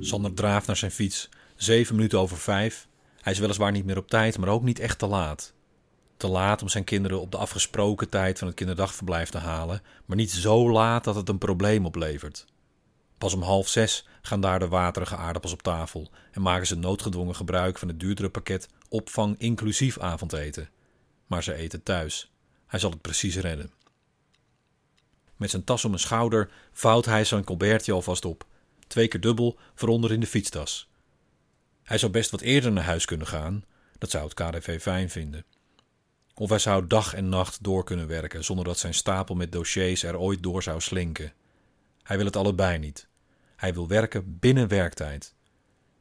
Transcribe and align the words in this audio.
Sander 0.00 0.34
draaft 0.34 0.66
naar 0.66 0.76
zijn 0.76 0.90
fiets. 0.90 1.28
Zeven 1.56 1.94
minuten 1.94 2.18
over 2.18 2.38
vijf. 2.38 2.88
Hij 3.20 3.32
is 3.32 3.38
weliswaar 3.38 3.72
niet 3.72 3.84
meer 3.84 3.96
op 3.96 4.08
tijd, 4.08 4.38
maar 4.38 4.48
ook 4.48 4.62
niet 4.62 4.78
echt 4.78 4.98
te 4.98 5.06
laat. 5.06 5.52
Te 6.16 6.28
laat 6.28 6.62
om 6.62 6.68
zijn 6.68 6.84
kinderen 6.84 7.20
op 7.20 7.30
de 7.30 7.36
afgesproken 7.36 8.08
tijd 8.08 8.38
van 8.38 8.46
het 8.46 8.56
kinderdagverblijf 8.56 9.30
te 9.30 9.38
halen, 9.38 9.82
maar 10.04 10.16
niet 10.16 10.30
zo 10.30 10.70
laat 10.70 11.04
dat 11.04 11.14
het 11.14 11.28
een 11.28 11.38
probleem 11.38 11.86
oplevert. 11.86 12.46
Pas 13.18 13.34
om 13.34 13.42
half 13.42 13.68
zes 13.68 14.06
gaan 14.22 14.40
daar 14.40 14.58
de 14.58 14.68
waterige 14.68 15.16
aardappels 15.16 15.52
op 15.52 15.62
tafel 15.62 16.10
en 16.32 16.42
maken 16.42 16.66
ze 16.66 16.74
noodgedwongen 16.76 17.36
gebruik 17.36 17.78
van 17.78 17.88
het 17.88 18.00
duurdere 18.00 18.28
pakket 18.28 18.68
opvang 18.88 19.38
inclusief 19.38 19.98
avondeten. 19.98 20.68
Maar 21.26 21.42
ze 21.42 21.54
eten 21.54 21.82
thuis. 21.82 22.32
Hij 22.66 22.78
zal 22.78 22.90
het 22.90 23.00
precies 23.00 23.36
redden. 23.36 23.79
Met 25.40 25.50
zijn 25.50 25.64
tas 25.64 25.84
om 25.84 25.90
zijn 25.90 26.02
schouder 26.02 26.50
vouwt 26.72 27.04
hij 27.04 27.24
zijn 27.24 27.44
colbertje 27.44 27.92
alvast 27.92 28.24
op. 28.24 28.46
Twee 28.86 29.08
keer 29.08 29.20
dubbel, 29.20 29.58
vooronder 29.74 30.12
in 30.12 30.20
de 30.20 30.26
fietstas. 30.26 30.88
Hij 31.82 31.98
zou 31.98 32.12
best 32.12 32.30
wat 32.30 32.40
eerder 32.40 32.72
naar 32.72 32.84
huis 32.84 33.04
kunnen 33.04 33.26
gaan. 33.26 33.64
Dat 33.98 34.10
zou 34.10 34.24
het 34.24 34.34
KDV 34.34 34.80
fijn 34.80 35.10
vinden. 35.10 35.44
Of 36.34 36.48
hij 36.48 36.58
zou 36.58 36.86
dag 36.86 37.14
en 37.14 37.28
nacht 37.28 37.62
door 37.62 37.84
kunnen 37.84 38.06
werken 38.06 38.44
zonder 38.44 38.64
dat 38.64 38.78
zijn 38.78 38.94
stapel 38.94 39.34
met 39.34 39.52
dossiers 39.52 40.02
er 40.02 40.18
ooit 40.18 40.42
door 40.42 40.62
zou 40.62 40.80
slinken. 40.80 41.32
Hij 42.02 42.16
wil 42.16 42.26
het 42.26 42.36
allebei 42.36 42.78
niet. 42.78 43.08
Hij 43.56 43.74
wil 43.74 43.88
werken 43.88 44.38
binnen 44.38 44.68
werktijd. 44.68 45.34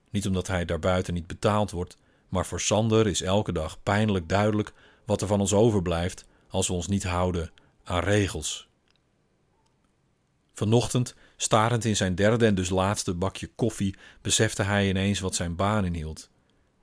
Niet 0.09 0.27
omdat 0.27 0.47
hij 0.47 0.65
daarbuiten 0.65 1.13
niet 1.13 1.27
betaald 1.27 1.71
wordt, 1.71 1.97
maar 2.29 2.45
voor 2.45 2.61
Sander 2.61 3.07
is 3.07 3.21
elke 3.21 3.51
dag 3.51 3.83
pijnlijk 3.83 4.29
duidelijk 4.29 4.73
wat 5.05 5.21
er 5.21 5.27
van 5.27 5.39
ons 5.39 5.53
overblijft 5.53 6.25
als 6.49 6.67
we 6.67 6.73
ons 6.73 6.87
niet 6.87 7.03
houden 7.03 7.51
aan 7.83 8.03
regels. 8.03 8.68
Vanochtend, 10.59 11.15
starend 11.37 11.85
in 11.85 11.95
zijn 11.95 12.15
derde 12.15 12.45
en 12.45 12.55
dus 12.55 12.69
laatste 12.69 13.13
bakje 13.13 13.47
koffie, 13.55 13.95
besefte 14.21 14.63
hij 14.63 14.89
ineens 14.89 15.19
wat 15.19 15.35
zijn 15.35 15.55
baan 15.55 15.85
inhield: 15.85 16.29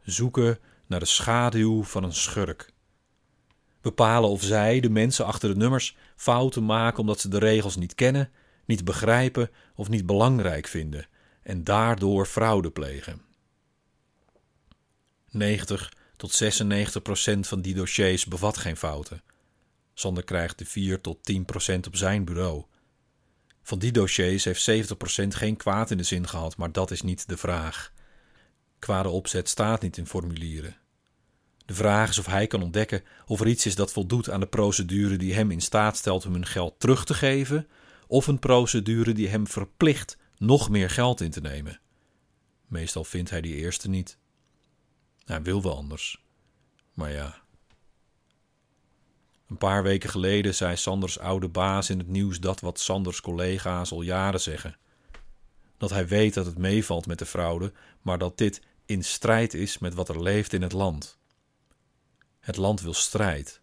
zoeken 0.03 0.59
naar 0.87 1.01
de 1.01 1.07
schaduw 1.07 1.83
van 1.83 2.05
een 2.05 2.13
schurk. 2.13 2.73
Bepalen 3.81 4.31
of 4.31 4.43
zij, 4.43 4.81
de 4.81 4.91
mensen 4.91 5.25
achter 5.27 5.49
de 5.49 5.57
nummers, 5.57 5.97
fouten 6.17 6.65
maken 6.65 6.99
omdat 6.99 7.21
ze 7.21 7.29
de 7.29 7.39
regels 7.39 7.77
niet 7.77 7.95
kennen, 7.95 8.31
niet 8.65 8.85
begrijpen 8.85 9.51
of 9.75 9.89
niet 9.89 10.07
belangrijk 10.07 10.67
vinden 10.67 11.09
en 11.43 11.65
daardoor 11.65 12.27
fraude 12.27 12.71
plegen. 12.71 13.23
90 15.31 15.93
tot 16.17 16.33
96 16.33 17.03
procent 17.03 17.47
van 17.47 17.61
die 17.61 17.75
dossiers 17.75 18.27
bevat 18.27 18.57
geen 18.57 18.77
fouten. 18.77 19.23
Sander 19.95 20.25
krijgt 20.25 20.59
de 20.59 20.67
4 20.67 21.01
tot 21.01 21.19
10 21.23 21.45
procent 21.45 21.87
op 21.87 21.97
zijn 21.97 22.25
bureau. 22.25 22.65
Van 23.67 23.79
die 23.79 23.93
dossiers 23.93 24.45
heeft 24.45 24.63
70 24.63 24.97
procent 24.97 25.35
geen 25.35 25.57
kwaad 25.57 25.91
in 25.91 25.97
de 25.97 26.03
zin 26.03 26.29
gehad, 26.29 26.57
maar 26.57 26.73
dat 26.73 26.91
is 26.91 27.03
niet 27.03 27.29
de 27.29 27.37
vraag. 27.37 27.93
Kwade 28.79 29.09
opzet 29.09 29.49
staat 29.49 29.83
niet 29.83 29.97
in 29.97 30.07
formulieren. 30.07 30.77
De 31.65 31.75
vraag 31.75 32.09
is 32.09 32.19
of 32.19 32.27
hij 32.27 32.47
kan 32.47 32.63
ontdekken 32.63 33.03
of 33.27 33.41
er 33.41 33.47
iets 33.47 33.67
is 33.67 33.75
dat 33.75 33.93
voldoet 33.93 34.31
aan 34.31 34.41
de 34.41 34.47
procedure 34.47 35.17
die 35.17 35.35
hem 35.35 35.51
in 35.51 35.61
staat 35.61 35.97
stelt 35.97 36.27
om 36.27 36.33
hun 36.33 36.47
geld 36.47 36.81
terug 36.81 37.05
te 37.05 37.15
geven, 37.15 37.69
of 38.07 38.27
een 38.27 38.39
procedure 38.39 39.13
die 39.13 39.29
hem 39.29 39.47
verplicht 39.47 40.19
nog 40.37 40.69
meer 40.71 40.91
geld 40.91 41.21
in 41.21 41.31
te 41.31 41.41
nemen. 41.41 41.81
Meestal 42.67 43.05
vindt 43.05 43.31
hij 43.31 43.41
die 43.41 43.57
eerste 43.57 43.89
niet. 43.89 44.19
Hij 45.25 45.43
wil 45.43 45.63
wel 45.63 45.77
anders. 45.77 46.25
Maar 46.95 47.13
ja. 47.13 47.46
Een 49.49 49.59
paar 49.59 49.83
weken 49.83 50.11
geleden 50.11 50.55
zei 50.55 50.77
Sanders 50.77 51.19
oude 51.19 51.49
baas 51.49 51.91
in 51.91 51.99
het 51.99 52.09
nieuws 52.09 52.41
dat 52.41 52.61
wat 52.61 52.81
Sanders 52.81 53.21
collega's 53.21 53.93
al 53.93 54.03
jaren 54.03 54.41
zeggen. 54.41 54.77
Dat 55.77 55.91
hij 55.91 56.09
weet 56.09 56.35
dat 56.35 56.47
het 56.47 56.59
meevalt 56.59 57.07
met 57.07 57.19
de 57.19 57.27
fraude, 57.27 57.73
maar 58.03 58.19
dat 58.19 58.39
dit 58.39 58.63
in 58.87 59.05
strijd 59.05 59.55
is 59.55 59.79
met 59.79 59.95
wat 59.95 60.09
er 60.09 60.23
leeft 60.23 60.53
in 60.53 60.63
het 60.63 60.73
land. 60.73 61.19
Het 62.41 62.57
land 62.57 62.81
wil 62.81 62.95
strijd. 62.95 63.61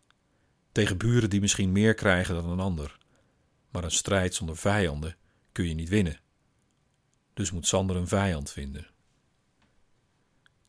Tegen 0.72 0.98
buren 0.98 1.30
die 1.30 1.42
misschien 1.42 1.72
meer 1.72 1.94
krijgen 1.94 2.36
dan 2.36 2.50
een 2.50 2.60
ander. 2.60 2.98
Maar 3.70 3.84
een 3.84 3.92
strijd 3.92 4.36
zonder 4.36 4.58
vijanden 4.58 5.16
kun 5.52 5.68
je 5.68 5.74
niet 5.74 5.90
winnen. 5.90 6.20
Dus 7.34 7.52
moet 7.52 7.68
Sander 7.68 7.96
een 7.96 8.08
vijand 8.08 8.52
vinden. 8.52 8.88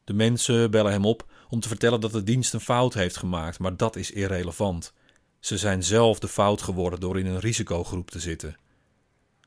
De 0.05 0.13
mensen 0.13 0.71
bellen 0.71 0.93
hem 0.93 1.05
op 1.05 1.33
om 1.49 1.61
te 1.61 1.69
vertellen 1.69 2.01
dat 2.01 2.13
de 2.13 2.23
dienst 2.23 2.55
een 2.55 2.61
fout 2.61 2.95
heeft 2.95 3.17
gemaakt, 3.17 3.59
maar 3.59 3.77
dat 3.77 3.97
is 3.97 4.11
irrelevant. 4.11 4.93
Ze 5.45 5.59
zijn 5.59 5.83
zelf 5.83 6.19
de 6.19 6.29
fout 6.29 6.63
geworden 6.63 7.01
door 7.01 7.19
in 7.19 7.27
een 7.27 7.39
risicogroep 7.39 8.11
te 8.11 8.21
zitten. 8.21 8.57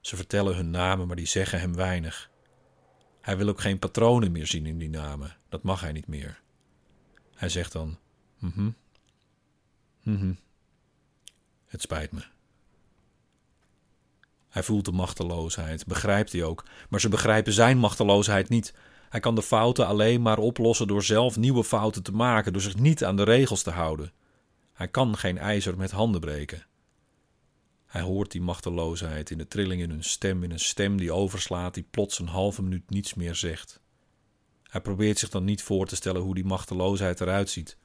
Ze 0.01 0.15
vertellen 0.15 0.55
hun 0.55 0.69
namen, 0.69 1.07
maar 1.07 1.15
die 1.15 1.25
zeggen 1.25 1.59
hem 1.59 1.75
weinig. 1.75 2.29
Hij 3.21 3.37
wil 3.37 3.47
ook 3.47 3.61
geen 3.61 3.79
patronen 3.79 4.31
meer 4.31 4.47
zien 4.47 4.65
in 4.65 4.77
die 4.77 4.89
namen. 4.89 5.37
Dat 5.49 5.63
mag 5.63 5.81
hij 5.81 5.91
niet 5.91 6.07
meer. 6.07 6.41
Hij 7.35 7.49
zegt 7.49 7.71
dan: 7.71 7.97
Mhm. 8.37 8.69
Mhm. 10.03 10.33
Het 11.65 11.81
spijt 11.81 12.11
me. 12.11 12.21
Hij 14.49 14.63
voelt 14.63 14.85
de 14.85 14.91
machteloosheid, 14.91 15.85
begrijpt 15.85 16.31
hij 16.31 16.43
ook, 16.43 16.65
maar 16.89 16.99
ze 16.99 17.09
begrijpen 17.09 17.53
zijn 17.53 17.77
machteloosheid 17.77 18.49
niet. 18.49 18.73
Hij 19.09 19.19
kan 19.19 19.35
de 19.35 19.43
fouten 19.43 19.87
alleen 19.87 20.21
maar 20.21 20.37
oplossen 20.37 20.87
door 20.87 21.03
zelf 21.03 21.37
nieuwe 21.37 21.63
fouten 21.63 22.03
te 22.03 22.11
maken, 22.11 22.53
door 22.53 22.61
zich 22.61 22.75
niet 22.75 23.03
aan 23.03 23.15
de 23.15 23.23
regels 23.23 23.63
te 23.63 23.71
houden. 23.71 24.11
Hij 24.77 24.87
kan 24.87 25.17
geen 25.17 25.37
ijzer 25.37 25.77
met 25.77 25.91
handen 25.91 26.21
breken. 26.21 26.65
Hij 27.85 28.01
hoort 28.01 28.31
die 28.31 28.41
machteloosheid 28.41 29.29
in 29.29 29.37
de 29.37 29.47
trilling 29.47 29.81
in 29.81 29.89
hun 29.89 30.03
stem, 30.03 30.43
in 30.43 30.51
een 30.51 30.59
stem 30.59 30.97
die 30.97 31.11
overslaat, 31.11 31.73
die 31.73 31.87
plots 31.91 32.19
een 32.19 32.27
halve 32.27 32.63
minuut 32.63 32.89
niets 32.89 33.13
meer 33.13 33.35
zegt. 33.35 33.81
Hij 34.63 34.81
probeert 34.81 35.19
zich 35.19 35.29
dan 35.29 35.43
niet 35.43 35.63
voor 35.63 35.87
te 35.87 35.95
stellen 35.95 36.21
hoe 36.21 36.35
die 36.35 36.45
machteloosheid 36.45 37.21
eruit 37.21 37.49
ziet, 37.49 37.77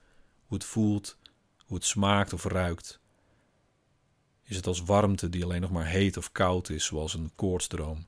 hoe 0.44 0.56
het 0.56 0.66
voelt, 0.66 1.19
hoe 1.66 1.76
het 1.76 1.86
smaakt 1.86 2.32
of 2.32 2.44
ruikt. 2.44 3.00
Is 4.42 4.56
het 4.56 4.66
als 4.66 4.82
warmte 4.82 5.28
die 5.28 5.44
alleen 5.44 5.60
nog 5.60 5.70
maar 5.70 5.86
heet 5.86 6.16
of 6.16 6.32
koud 6.32 6.69
is, 6.69 6.84
zoals 6.84 7.14
een 7.14 7.32
koortsdroom? 7.34 8.06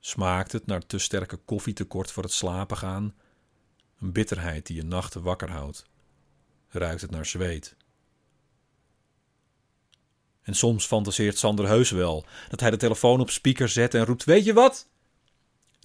Smaakt 0.00 0.52
het 0.52 0.66
naar 0.66 0.86
te 0.86 0.98
sterke 0.98 1.36
koffietekort 1.36 2.12
voor 2.12 2.22
het 2.22 2.32
slapen 2.32 2.76
gaan? 2.76 3.14
Een 3.98 4.12
bitterheid 4.12 4.66
die 4.66 4.76
je 4.76 4.84
nachten 4.84 5.22
wakker 5.22 5.50
houdt? 5.50 5.86
Ruikt 6.68 7.00
het 7.00 7.10
naar 7.10 7.26
zweet? 7.26 7.76
En 10.42 10.54
soms 10.54 10.86
fantaseert 10.86 11.38
Sander 11.38 11.66
heus 11.66 11.90
wel 11.90 12.26
dat 12.48 12.60
hij 12.60 12.70
de 12.70 12.76
telefoon 12.76 13.20
op 13.20 13.30
speaker 13.30 13.68
zet 13.68 13.94
en 13.94 14.04
roept: 14.04 14.24
Weet 14.24 14.44
je 14.44 14.52
wat? 14.52 14.88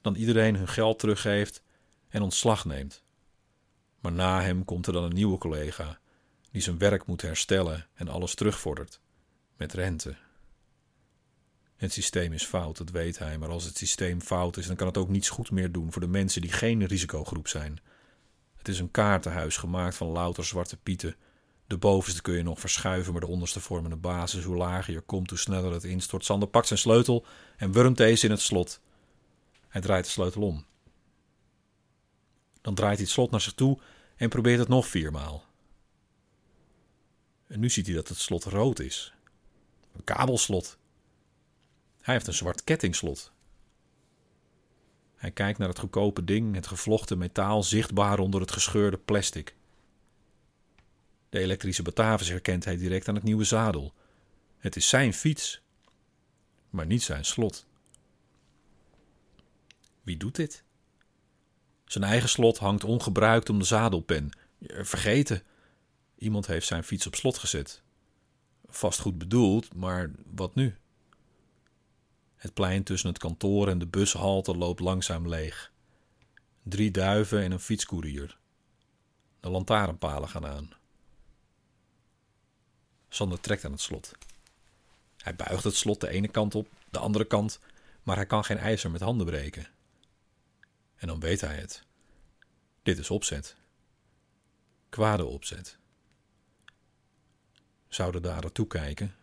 Dan 0.02 0.16
iedereen 0.16 0.56
hun 0.56 0.68
geld 0.68 1.00
teruggeeft 1.00 1.64
en 2.10 2.22
ontslag 2.22 2.66
neemt. 2.66 3.04
Maar 4.00 4.12
na 4.12 4.42
hem 4.42 4.66
komt 4.66 4.88
er 4.88 4.94
dan 4.94 5.04
een 5.04 5.14
nieuwe 5.14 5.38
collega 5.38 6.00
die 6.52 6.62
zijn 6.62 6.78
werk 6.78 7.06
moet 7.06 7.22
herstellen 7.22 7.88
en 7.94 8.08
alles 8.08 8.36
terugvordert 8.36 9.00
met 9.58 9.74
rente. 9.74 10.16
Het 11.76 11.94
systeem 11.94 12.34
is 12.34 12.46
fout, 12.46 12.78
dat 12.78 12.90
weet 12.90 13.18
hij, 13.18 13.38
maar 13.38 13.50
als 13.50 13.64
het 13.64 13.78
systeem 13.78 14.22
fout 14.22 14.58
is, 14.58 14.68
dan 14.68 14.76
kan 14.76 14.88
het 14.88 14.98
ook 14.98 15.10
niets 15.10 15.30
goed 15.30 15.52
meer 15.52 15.72
doen 15.72 15.92
voor 15.92 16.02
de 16.02 16.08
mensen 16.08 16.42
die 16.42 16.52
geen 16.52 16.86
risicogroep 16.86 17.48
zijn. 17.48 17.80
Het 18.62 18.70
is 18.70 18.80
een 18.80 18.92
kaartenhuis 18.92 19.58
gemaakt 19.58 19.96
van 19.96 20.08
louter 20.08 20.46
zwarte 20.46 20.78
pieten. 20.78 21.16
De 21.68 21.78
bovenste 21.78 22.22
kun 22.22 22.34
je 22.34 22.44
nog 22.44 22.60
verschuiven, 22.60 23.12
maar 23.12 23.22
de 23.22 23.28
onderste 23.28 23.60
vormen 23.60 23.92
een 23.92 24.00
basis. 24.00 24.44
Hoe 24.44 24.56
lager 24.56 24.94
je 24.94 25.02
komt, 25.02 25.30
hoe 25.30 25.40
sneller 25.40 25.72
het 25.72 25.84
instort. 25.84 26.26
Sander 26.26 26.48
pakt 26.48 26.68
zijn 26.68 26.80
sleutel 26.80 27.26
en 27.58 27.72
wurmt 27.72 27.98
deze 27.98 28.26
in 28.26 28.32
het 28.32 28.42
slot. 28.42 28.82
Hij 29.68 29.82
draait 29.82 30.06
de 30.06 30.12
sleutel 30.12 30.42
om. 30.42 30.66
Dan 32.62 32.76
draait 32.76 32.96
hij 32.96 33.04
het 33.04 33.14
slot 33.14 33.32
naar 33.32 33.42
zich 33.42 33.54
toe 33.54 33.80
en 34.16 34.30
probeert 34.30 34.60
het 34.60 34.68
nog 34.68 34.88
viermaal. 34.88 35.44
En 37.48 37.60
nu 37.60 37.70
ziet 37.70 37.86
hij 37.86 37.96
dat 37.96 38.08
het 38.08 38.18
slot 38.18 38.44
rood 38.44 38.80
is. 38.80 39.14
Een 39.96 40.04
kabelslot. 40.04 40.78
Hij 42.02 42.14
heeft 42.14 42.28
een 42.28 42.34
zwart 42.34 42.64
kettingslot. 42.64 43.32
Hij 45.22 45.32
kijkt 45.32 45.60
naar 45.60 45.68
het 45.68 45.80
goedkope 45.80 46.24
ding, 46.24 46.56
het 46.56 46.68
gevlochten 46.68 47.18
metaal 47.18 47.64
zichtbaar 47.64 48.20
onder 48.20 48.42
het 48.42 48.52
gescheurde 48.52 48.98
plastic. 48.98 49.56
De 51.30 51.40
elektrische 51.40 51.84
Batavus 51.84 52.30
herkent 52.30 52.66
hij 52.66 52.78
direct 52.78 53.08
aan 53.08 53.16
het 53.16 53.24
nieuwe 53.24 53.44
zadel. 53.44 53.94
Het 54.58 54.76
is 54.76 54.90
zijn 54.90 55.14
fiets, 55.14 55.62
maar 56.70 56.86
niet 56.86 57.04
zijn 57.04 57.26
slot. 57.26 57.66
Wie 60.04 60.18
doet 60.18 60.36
dit? 60.36 60.64
Zijn 61.86 62.04
eigen 62.04 62.30
slot 62.30 62.58
hangt 62.58 62.84
ongebruikt 62.84 63.50
om 63.50 63.60
de 63.60 63.66
zadelpen. 63.66 64.30
Vergeten. 64.68 65.44
Iemand 66.18 66.48
heeft 66.48 66.68
zijn 66.68 66.84
fiets 66.84 67.08
op 67.08 67.16
slot 67.16 67.38
gezet. 67.38 67.82
Vast 68.66 69.00
goed 69.00 69.18
bedoeld, 69.18 69.76
maar 69.76 70.12
wat 70.26 70.56
nu? 70.56 70.76
Het 72.42 72.54
plein 72.54 72.84
tussen 72.84 73.10
het 73.10 73.18
kantoor 73.18 73.68
en 73.68 73.80
de 73.80 73.88
bushalte 73.88 74.58
loopt 74.58 74.80
langzaam 74.80 75.28
leeg. 75.28 75.72
Drie 76.64 76.92
duiven 76.92 77.42
en 77.42 77.52
een 77.52 77.60
fietskoerier. 77.60 78.38
De 79.40 79.50
lantaarnpalen 79.50 80.30
gaan 80.30 80.46
aan. 80.46 80.70
Sander 83.10 83.40
trekt 83.40 83.66
aan 83.66 83.72
het 83.72 83.82
slot. 83.82 84.12
Hij 85.18 85.36
buigt 85.36 85.64
het 85.64 85.76
slot 85.76 86.02
de 86.02 86.10
ene 86.10 86.28
kant 86.28 86.56
op, 86.56 86.68
de 86.90 87.00
andere 87.00 87.26
kant, 87.26 87.60
maar 88.04 88.16
hij 88.16 88.26
kan 88.26 88.44
geen 88.44 88.58
ijzer 88.58 88.92
met 88.92 89.02
handen 89.02 89.26
breken. 89.26 89.68
En 90.96 91.08
dan 91.08 91.20
weet 91.20 91.42
hij 91.42 91.56
het. 91.56 91.84
Dit 92.84 92.98
is 92.98 93.10
opzet. 93.10 93.56
Kwade 94.90 95.26
opzet. 95.26 95.78
Zou 97.88 98.12
de 98.12 98.20
dader 98.20 98.52
toekijken? 98.52 99.16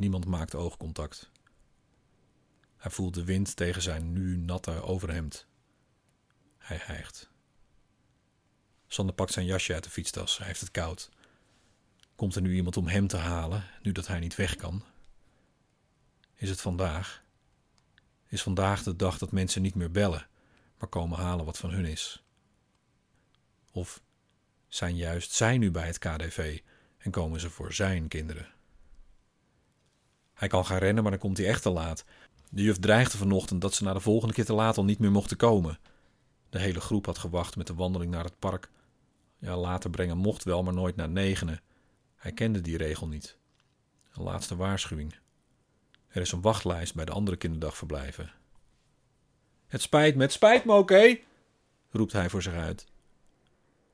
Niemand 0.00 0.26
maakt 0.26 0.54
oogcontact. 0.54 1.30
Hij 2.76 2.90
voelt 2.90 3.14
de 3.14 3.24
wind 3.24 3.56
tegen 3.56 3.82
zijn 3.82 4.12
nu 4.12 4.36
natte 4.36 4.82
overhemd. 4.82 5.46
Hij 6.58 6.80
hijgt. 6.82 7.30
Sander 8.86 9.14
pakt 9.14 9.32
zijn 9.32 9.46
jasje 9.46 9.74
uit 9.74 9.84
de 9.84 9.90
fietstas. 9.90 10.38
Hij 10.38 10.46
heeft 10.46 10.60
het 10.60 10.70
koud. 10.70 11.10
Komt 12.14 12.34
er 12.34 12.42
nu 12.42 12.54
iemand 12.54 12.76
om 12.76 12.86
hem 12.86 13.06
te 13.06 13.16
halen, 13.16 13.64
nu 13.82 13.92
dat 13.92 14.06
hij 14.06 14.18
niet 14.18 14.34
weg 14.34 14.56
kan? 14.56 14.84
Is 16.34 16.48
het 16.48 16.60
vandaag? 16.60 17.22
Is 18.26 18.42
vandaag 18.42 18.82
de 18.82 18.96
dag 18.96 19.18
dat 19.18 19.32
mensen 19.32 19.62
niet 19.62 19.74
meer 19.74 19.90
bellen, 19.90 20.28
maar 20.78 20.88
komen 20.88 21.18
halen 21.18 21.44
wat 21.44 21.58
van 21.58 21.70
hun 21.70 21.84
is? 21.84 22.22
Of 23.70 24.02
zijn 24.68 24.96
juist 24.96 25.32
zij 25.32 25.58
nu 25.58 25.70
bij 25.70 25.86
het 25.86 25.98
KDV 25.98 26.60
en 26.98 27.10
komen 27.10 27.40
ze 27.40 27.50
voor 27.50 27.72
zijn 27.72 28.08
kinderen? 28.08 28.58
Hij 30.40 30.48
kan 30.48 30.66
gaan 30.66 30.78
rennen, 30.78 31.02
maar 31.02 31.12
dan 31.12 31.20
komt 31.20 31.36
hij 31.36 31.46
echt 31.46 31.62
te 31.62 31.70
laat. 31.70 32.04
De 32.50 32.62
juf 32.62 32.78
dreigde 32.78 33.18
vanochtend 33.18 33.60
dat 33.60 33.74
ze 33.74 33.84
na 33.84 33.92
de 33.92 34.00
volgende 34.00 34.34
keer 34.34 34.44
te 34.44 34.52
laat 34.52 34.76
al 34.76 34.84
niet 34.84 34.98
meer 34.98 35.10
mochten 35.10 35.36
komen. 35.36 35.78
De 36.50 36.58
hele 36.58 36.80
groep 36.80 37.06
had 37.06 37.18
gewacht 37.18 37.56
met 37.56 37.66
de 37.66 37.74
wandeling 37.74 38.10
naar 38.10 38.24
het 38.24 38.38
park. 38.38 38.70
Ja, 39.38 39.56
later 39.56 39.90
brengen 39.90 40.16
mocht 40.16 40.44
wel, 40.44 40.62
maar 40.62 40.74
nooit 40.74 40.96
na 40.96 41.06
negenen. 41.06 41.60
Hij 42.16 42.32
kende 42.32 42.60
die 42.60 42.76
regel 42.76 43.08
niet. 43.08 43.36
Een 44.12 44.22
laatste 44.22 44.56
waarschuwing. 44.56 45.14
Er 46.08 46.20
is 46.20 46.32
een 46.32 46.40
wachtlijst 46.40 46.94
bij 46.94 47.04
de 47.04 47.12
andere 47.12 47.36
kinderdagverblijven. 47.36 48.32
Het 49.66 49.82
spijt 49.82 50.16
me, 50.16 50.22
het 50.22 50.32
spijt 50.32 50.64
me, 50.64 50.72
oké? 50.72 51.18
roept 51.90 52.12
hij 52.12 52.30
voor 52.30 52.42
zich 52.42 52.54
uit. 52.54 52.86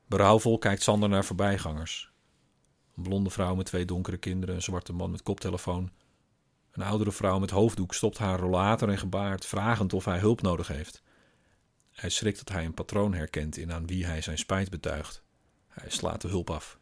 Berouwvol 0.05 0.57
kijkt 0.57 0.81
Sander 0.81 1.09
naar 1.09 1.25
voorbijgangers. 1.25 2.11
Een 2.95 3.03
blonde 3.03 3.29
vrouw 3.29 3.55
met 3.55 3.65
twee 3.65 3.85
donkere 3.85 4.17
kinderen, 4.17 4.55
een 4.55 4.61
zwarte 4.61 4.93
man 4.93 5.11
met 5.11 5.23
koptelefoon. 5.23 5.91
Een 6.77 6.83
oudere 6.83 7.11
vrouw 7.11 7.39
met 7.39 7.49
hoofddoek 7.49 7.93
stopt 7.93 8.17
haar 8.17 8.39
rollator 8.39 8.89
en 8.89 8.97
gebaart, 8.97 9.45
vragend 9.45 9.93
of 9.93 10.05
hij 10.05 10.19
hulp 10.19 10.41
nodig 10.41 10.67
heeft. 10.67 11.01
Hij 11.91 12.09
schrikt 12.09 12.37
dat 12.37 12.49
hij 12.49 12.65
een 12.65 12.73
patroon 12.73 13.13
herkent 13.13 13.57
in 13.57 13.71
aan 13.71 13.87
wie 13.87 14.05
hij 14.05 14.21
zijn 14.21 14.37
spijt 14.37 14.69
betuigt. 14.69 15.23
Hij 15.67 15.89
slaat 15.89 16.21
de 16.21 16.27
hulp 16.27 16.49
af. 16.49 16.79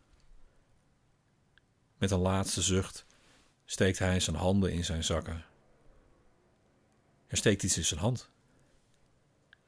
Met 1.98 2.12
een 2.12 2.20
laatste 2.20 2.62
zucht 2.62 3.06
steekt 3.66 4.00
hij 4.00 4.20
zijn 4.20 4.36
handen 4.36 4.74
in 4.74 4.86
zijn 4.86 5.04
zakken. 5.04 5.46
Er 7.28 7.38
steekt 7.38 7.64
iets 7.64 7.78
in 7.78 7.86
zijn 7.86 8.00
hand. 8.00 8.30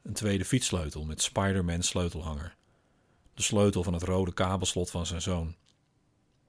Een 0.02 0.12
tweede 0.12 0.44
fietssleutel 0.44 1.04
met 1.04 1.22
Spider-Man 1.22 1.82
sleutelhanger. 1.82 2.56
De 3.34 3.42
sleutel 3.42 3.82
van 3.82 3.92
het 3.92 4.02
rode 4.02 4.32
kabelslot 4.32 4.90
van 4.90 5.06
zijn 5.06 5.22
zoon. 5.22 5.56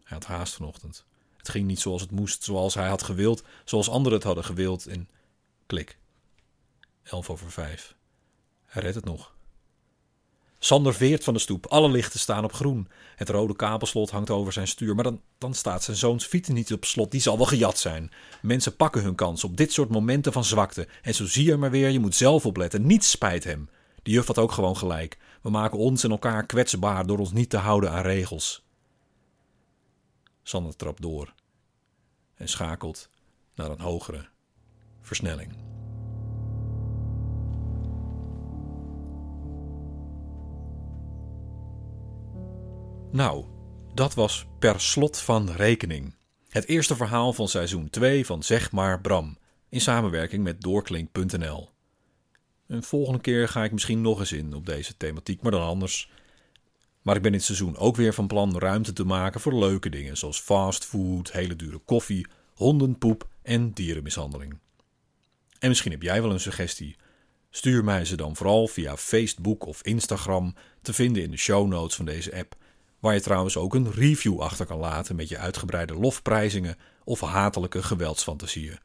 Hij 0.03 0.17
had 0.17 0.25
haast 0.25 0.53
vanochtend. 0.53 1.05
Ging 1.49 1.67
niet 1.67 1.79
zoals 1.79 2.01
het 2.01 2.11
moest, 2.11 2.43
zoals 2.43 2.73
hij 2.73 2.87
had 2.87 3.03
gewild, 3.03 3.43
zoals 3.65 3.89
anderen 3.89 4.17
het 4.17 4.27
hadden 4.27 4.43
gewild. 4.43 4.87
En 4.87 5.09
klik. 5.65 5.97
Elf 7.03 7.29
over 7.29 7.51
vijf. 7.51 7.95
Hij 8.65 8.81
redt 8.81 8.95
het 8.95 9.05
nog. 9.05 9.33
Sander 10.59 10.93
veert 10.93 11.23
van 11.23 11.33
de 11.33 11.39
stoep. 11.39 11.65
Alle 11.65 11.89
lichten 11.89 12.19
staan 12.19 12.43
op 12.43 12.53
groen. 12.53 12.87
Het 13.15 13.29
rode 13.29 13.55
kabelslot 13.55 14.09
hangt 14.09 14.29
over 14.29 14.53
zijn 14.53 14.67
stuur. 14.67 14.95
Maar 14.95 15.03
dan, 15.03 15.21
dan 15.37 15.53
staat 15.53 15.83
zijn 15.83 15.97
zoons 15.97 16.25
fiets 16.25 16.49
niet 16.49 16.73
op 16.73 16.85
slot. 16.85 17.11
Die 17.11 17.21
zal 17.21 17.37
wel 17.37 17.45
gejat 17.45 17.77
zijn. 17.77 18.11
Mensen 18.41 18.75
pakken 18.75 19.01
hun 19.01 19.15
kans 19.15 19.43
op 19.43 19.57
dit 19.57 19.73
soort 19.73 19.89
momenten 19.89 20.33
van 20.33 20.43
zwakte. 20.43 20.87
En 21.01 21.15
zo 21.15 21.25
zie 21.25 21.45
je 21.45 21.57
maar 21.57 21.71
weer, 21.71 21.89
je 21.89 21.99
moet 21.99 22.15
zelf 22.15 22.45
opletten. 22.45 22.85
Niets 22.85 23.09
spijt 23.09 23.43
hem. 23.43 23.69
Die 24.03 24.13
juf 24.13 24.27
had 24.27 24.37
ook 24.37 24.51
gewoon 24.51 24.77
gelijk. 24.77 25.17
We 25.41 25.49
maken 25.49 25.77
ons 25.77 26.03
en 26.03 26.11
elkaar 26.11 26.45
kwetsbaar 26.45 27.05
door 27.05 27.19
ons 27.19 27.31
niet 27.31 27.49
te 27.49 27.57
houden 27.57 27.91
aan 27.91 28.01
regels. 28.01 28.63
Sander 30.43 30.75
trapt 30.75 31.01
door 31.01 31.33
en 32.39 32.49
schakelt 32.49 33.09
naar 33.55 33.69
een 33.69 33.81
hogere 33.81 34.25
versnelling. 35.01 35.53
Nou, 43.11 43.45
dat 43.93 44.13
was 44.13 44.45
per 44.59 44.81
slot 44.81 45.19
van 45.19 45.49
rekening. 45.49 46.15
Het 46.49 46.67
eerste 46.67 46.95
verhaal 46.95 47.33
van 47.33 47.47
seizoen 47.47 47.89
2 47.89 48.25
van 48.25 48.43
Zeg 48.43 48.71
maar 48.71 49.01
Bram, 49.01 49.37
in 49.69 49.81
samenwerking 49.81 50.43
met 50.43 50.61
doorklink.nl. 50.61 51.69
Een 52.67 52.83
volgende 52.83 53.19
keer 53.19 53.47
ga 53.47 53.63
ik 53.63 53.71
misschien 53.71 54.01
nog 54.01 54.19
eens 54.19 54.31
in 54.31 54.53
op 54.53 54.65
deze 54.65 54.97
thematiek, 54.97 55.41
maar 55.41 55.51
dan 55.51 55.61
anders. 55.61 56.11
Maar 57.01 57.15
ik 57.15 57.21
ben 57.21 57.31
dit 57.31 57.43
seizoen 57.43 57.77
ook 57.77 57.95
weer 57.95 58.13
van 58.13 58.27
plan 58.27 58.57
ruimte 58.57 58.93
te 58.93 59.03
maken 59.03 59.41
voor 59.41 59.59
leuke 59.59 59.89
dingen, 59.89 60.17
zoals 60.17 60.39
fastfood, 60.39 61.31
hele 61.31 61.55
dure 61.55 61.77
koffie, 61.77 62.27
hondenpoep 62.53 63.27
en 63.41 63.71
dierenmishandeling. 63.71 64.59
En 65.59 65.69
misschien 65.69 65.91
heb 65.91 66.01
jij 66.01 66.21
wel 66.21 66.31
een 66.31 66.39
suggestie. 66.39 66.95
Stuur 67.49 67.83
mij 67.83 68.05
ze 68.05 68.15
dan 68.15 68.35
vooral 68.35 68.67
via 68.67 68.97
Facebook 68.97 69.65
of 69.65 69.83
Instagram 69.83 70.55
te 70.81 70.93
vinden 70.93 71.23
in 71.23 71.31
de 71.31 71.37
show 71.37 71.67
notes 71.67 71.95
van 71.95 72.05
deze 72.05 72.35
app 72.35 72.55
waar 72.99 73.13
je 73.13 73.21
trouwens 73.21 73.57
ook 73.57 73.73
een 73.73 73.91
review 73.91 74.39
achter 74.39 74.65
kan 74.65 74.79
laten 74.79 75.15
met 75.15 75.29
je 75.29 75.37
uitgebreide 75.37 75.93
lofprijzingen 75.93 76.77
of 77.03 77.19
hatelijke 77.19 77.83
geweldsfantasieën. 77.83 78.79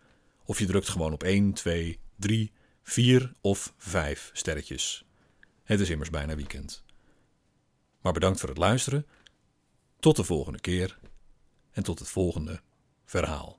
Of 0.44 0.58
je 0.58 0.66
drukt 0.66 0.88
gewoon 0.88 1.12
op 1.12 1.22
1, 1.22 1.52
2, 1.52 1.98
3, 2.16 2.52
4 2.82 3.32
of 3.40 3.72
5 3.76 4.30
sterretjes. 4.32 5.04
Het 5.64 5.80
is 5.80 5.90
immers 5.90 6.10
bijna 6.10 6.34
weekend. 6.34 6.84
Maar 8.04 8.12
bedankt 8.12 8.40
voor 8.40 8.48
het 8.48 8.58
luisteren. 8.58 9.06
Tot 10.00 10.16
de 10.16 10.24
volgende 10.24 10.60
keer 10.60 10.98
en 11.70 11.82
tot 11.82 11.98
het 11.98 12.08
volgende 12.08 12.60
verhaal. 13.04 13.58